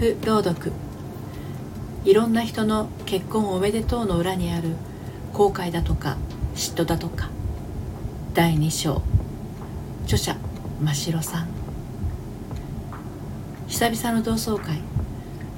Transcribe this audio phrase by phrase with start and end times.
[0.00, 0.72] フ朗読
[2.06, 4.70] いろんな人の結婚おめでとうの裏にある
[5.34, 6.16] 後悔だとか
[6.54, 7.28] 嫉妬だとか。
[8.32, 9.02] 第2章。
[10.04, 10.38] 著者
[10.80, 11.48] 真城さん。
[13.68, 14.80] 久々の同窓会。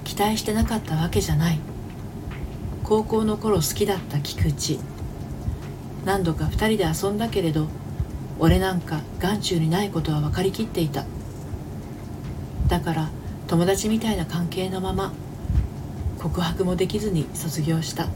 [0.03, 1.61] 期待してなかったわけじゃない。
[2.83, 4.79] 高校の頃好きだった菊池。
[6.05, 7.69] 何度か2人で遊んだけれど
[8.41, 11.05] 俺なんか眼中にないことは分かりきっていた。
[12.67, 13.09] だから
[13.53, 15.13] 友達みたいな関係のまま
[16.19, 18.07] 告白もできずに卒業した。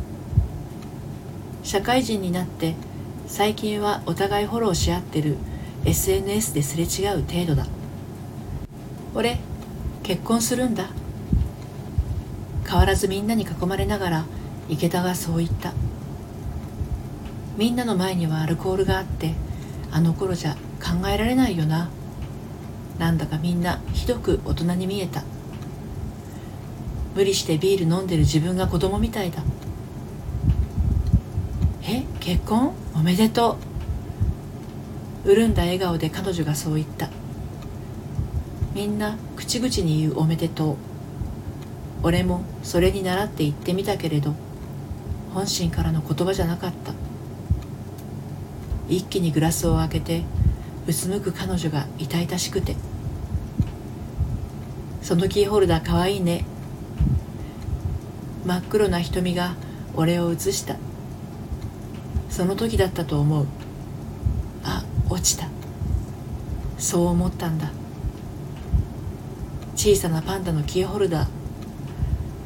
[1.62, 2.74] 社会人になって
[3.26, 5.36] 最近はお互いフォローし合ってる
[5.84, 7.66] SNS ですれ違う程度だ。
[9.14, 9.38] 俺
[10.04, 10.86] 結婚するんだ。
[12.66, 14.24] 変わらずみんなに囲まれながら
[14.70, 15.74] 池田がそう言った。
[17.58, 19.34] みんなの前にはアルコールがあって
[19.92, 21.90] あの頃じゃ考えられないよな。
[22.98, 25.22] なんだかみんなひどく大人に見えた。
[27.14, 29.42] 無理してビール飲んでる自分が子供みたいだ。
[31.82, 32.72] え結婚？
[32.94, 33.58] おめでと
[35.24, 35.34] う。
[35.34, 37.08] 潤んだ笑顔で彼女がそう言った。
[38.74, 40.76] みんな口々に言うおめでとう。
[42.02, 44.34] 俺もそれに倣って言ってみたけれど
[45.32, 46.92] 本心からの言葉じゃなかった。
[48.88, 50.22] 一気にグラスを開けて
[50.86, 52.76] うつむく彼女が痛々しくて。
[55.02, 56.44] そのキーホルダーかわいいね。
[58.44, 59.54] 真っ黒な瞳が
[59.94, 60.76] 俺を映した。
[62.30, 63.46] その時だったと思う。
[64.62, 65.48] あ落ちた。
[66.78, 67.70] そう思ったんだ。
[69.74, 71.28] 小さなパンダのキーホルダー。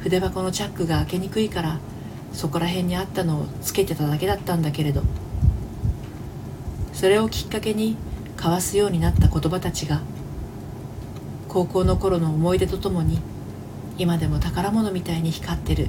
[0.00, 1.78] 筆箱のチャックが開けにくいから
[2.32, 5.02] そこら辺にあったのをつけてただけだったんだけれど。
[6.94, 7.96] それをきっかけに
[8.40, 10.00] 交わすようになった言葉たちが
[11.46, 13.20] 高校の頃の思い出とともに
[13.98, 15.88] 今でも宝物みたいに光ってる。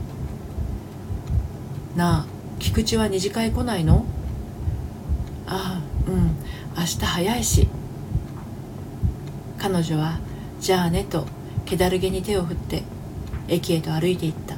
[1.96, 2.25] なあ
[2.59, 4.06] 菊池は二次会来ないの？
[5.48, 6.36] ああうん
[6.78, 7.70] 明日早いし。
[9.58, 10.20] 彼女は
[10.59, 11.28] 「じゃあね」と
[11.66, 12.84] 気だるげに手を振って
[13.48, 14.58] 駅へと歩いていった。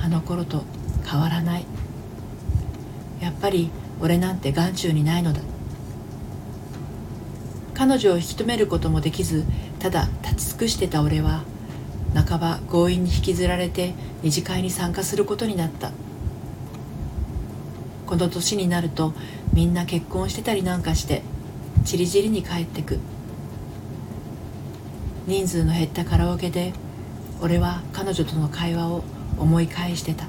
[0.00, 0.62] あの頃と
[1.04, 1.66] 変わらない。
[3.20, 3.70] やっぱり
[4.00, 5.40] 俺なんて眼中にないのだ。
[7.78, 9.44] 彼女を引き止めることもできず
[9.78, 11.44] ただ立ち尽くしてた俺は
[12.12, 13.94] 半ば強引に引きずられて
[14.24, 15.92] 二次会に参加することになった。
[18.04, 19.12] この年になると
[19.52, 21.22] みんな結婚してたりなんかして
[21.84, 22.98] ちりぢりに帰ってく。
[25.28, 26.72] 人数の減ったカラオケで
[27.40, 29.04] 俺は彼女との会話を
[29.38, 30.26] 思い返してた。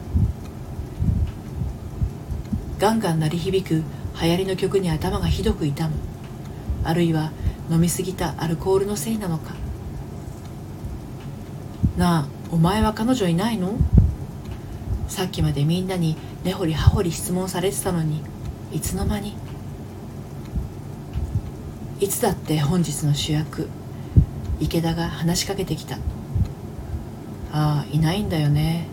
[2.78, 3.84] ガンガン鳴り響く
[4.22, 5.96] 流行りの曲に頭がひどく痛む。
[6.84, 7.32] あるいは
[7.70, 9.54] 飲みすぎたアルコールのせいなのか。
[11.98, 13.74] なあお前は彼女いないの？
[15.08, 18.24] さっきまでみんなに根掘り葉掘り質問されてたのに
[18.72, 19.36] いつの間に？
[22.00, 23.68] いつだって本日の主役
[24.60, 25.98] 池田が話しかけてきた。
[27.52, 28.88] ああいないんだよね。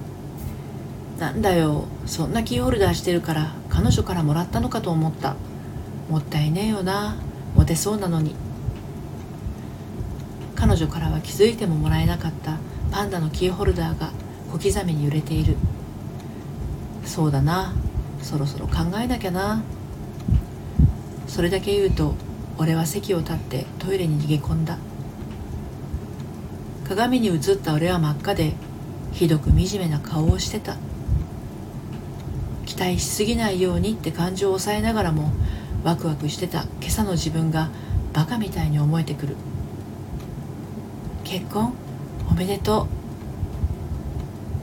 [1.18, 5.36] なんだよそんなキーホルダーしてるから彼女からもらったのかと思った。
[6.10, 7.16] もったいねえよな。
[7.56, 8.34] モテそうなのに。
[10.54, 12.58] 彼女からは気づいてももらえなかった
[12.90, 14.10] パンダのキーホルダーが
[14.52, 15.56] 小刻みに揺れている。
[17.04, 17.72] そうだな。
[18.22, 19.62] そろそろ考えなきゃな。
[21.26, 22.14] それだけ言うと
[22.58, 24.78] 俺は席を立ってトイレに逃げ込んだ。
[26.88, 28.52] 鏡に映った俺は真っ赤で
[29.12, 30.76] ひどく惨めな顔をしてた。
[32.64, 35.32] 期待しすぎないようにって感情を抑えながらも
[35.84, 37.70] ワクワクしてた今朝の自分が
[38.12, 39.36] バカみたいに思えてくる。
[41.24, 41.72] 結婚
[42.30, 42.86] おめでとう。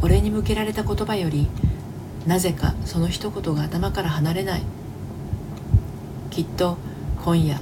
[0.05, 1.47] 俺に向けられた言葉より
[2.27, 4.63] なぜかその一言が頭から離れない。
[6.29, 6.77] きっと
[7.23, 7.59] 今夜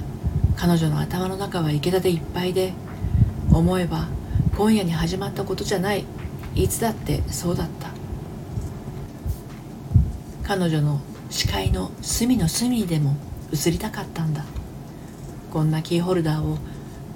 [0.56, 2.72] 彼女の頭の中は池田でいっぱいで
[3.52, 4.08] 思えば
[4.56, 6.04] 今夜に始まったことじゃない。
[6.54, 7.88] いつだってそうだった。
[10.42, 11.00] 彼女の
[11.30, 13.16] 視界の隅の隅にでも
[13.52, 14.44] 映りたかったんだ。
[15.52, 16.58] こんなキーホルダーを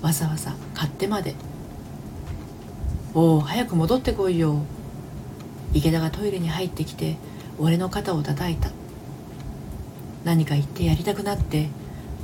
[0.02, 1.34] わざわざ買ってまで。
[3.14, 4.60] おお早く戻ってこいよ。
[5.72, 7.16] 池田がトイレに入ってきて
[7.58, 8.70] 俺の肩を叩いた。
[10.24, 11.68] 何か言ってやりたくなって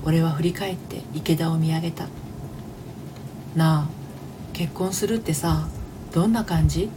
[0.05, 2.09] 俺は振り返って池田を見上げた。
[3.57, 3.89] なあ
[4.53, 5.67] 結婚するってさ
[6.13, 6.91] どんな感じ？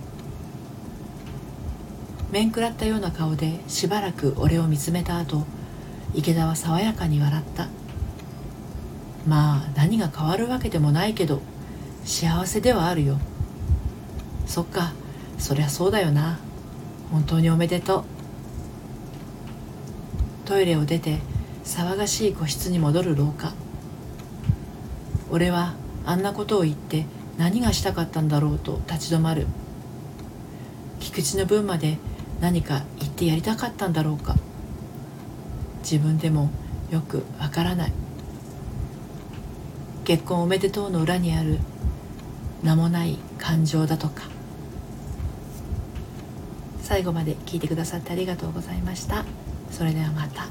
[2.32, 5.46] 面食らったような顔でしばらく俺を見つめた後
[6.16, 7.68] 池田は爽やかに笑った。
[9.28, 11.42] まあ何が変わるわけでもないけど
[12.06, 13.20] 幸せではあるよ。
[14.46, 14.94] そっか
[15.38, 16.40] そりゃそうだよな。
[17.12, 18.04] 本当におめでとう。
[20.46, 21.20] トイレを出て
[21.64, 23.54] 騒がしい個室に戻る廊下。
[25.32, 25.74] 俺は
[26.06, 27.06] あんなことを言って
[27.38, 29.48] 何がしたかったんだろうと立ち止まる。
[31.00, 31.98] 菊池の分まで
[32.40, 34.36] 何か言ってやりたかったんだろうか。
[35.90, 36.50] 自分でも
[36.90, 37.94] よくわからない。
[40.04, 41.60] 結婚おめでとうの裏にある
[42.64, 44.24] 名もない感情だとか。
[46.82, 49.26] 最後まで聞いてくださってありがとうございました。
[49.70, 50.48] それではまた。